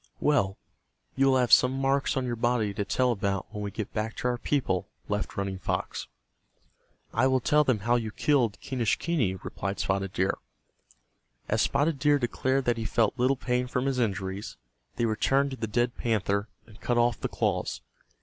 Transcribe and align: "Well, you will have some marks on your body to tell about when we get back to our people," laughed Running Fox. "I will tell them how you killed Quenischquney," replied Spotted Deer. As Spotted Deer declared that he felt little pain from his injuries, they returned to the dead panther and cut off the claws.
"Well, 0.19 0.57
you 1.15 1.27
will 1.27 1.37
have 1.37 1.51
some 1.51 1.71
marks 1.73 2.17
on 2.17 2.25
your 2.25 2.35
body 2.35 2.73
to 2.73 2.83
tell 2.83 3.11
about 3.11 3.45
when 3.53 3.61
we 3.61 3.69
get 3.69 3.93
back 3.93 4.15
to 4.15 4.27
our 4.29 4.39
people," 4.39 4.89
laughed 5.07 5.37
Running 5.37 5.59
Fox. 5.59 6.07
"I 7.13 7.27
will 7.27 7.39
tell 7.39 7.63
them 7.63 7.81
how 7.81 7.97
you 7.97 8.09
killed 8.09 8.57
Quenischquney," 8.67 9.35
replied 9.43 9.79
Spotted 9.79 10.13
Deer. 10.13 10.39
As 11.47 11.61
Spotted 11.61 11.99
Deer 11.99 12.17
declared 12.17 12.65
that 12.65 12.77
he 12.77 12.83
felt 12.85 13.19
little 13.19 13.37
pain 13.37 13.67
from 13.67 13.85
his 13.85 13.99
injuries, 13.99 14.57
they 14.95 15.05
returned 15.05 15.51
to 15.51 15.57
the 15.57 15.67
dead 15.67 15.95
panther 15.97 16.47
and 16.65 16.81
cut 16.81 16.97
off 16.97 17.19
the 17.19 17.29
claws. 17.29 17.81